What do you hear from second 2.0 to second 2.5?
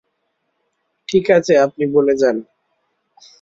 যান।